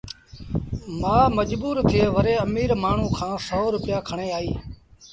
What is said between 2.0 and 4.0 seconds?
وري اميٚر مآڻهوٚٚݩ کآݩ سو روپيآ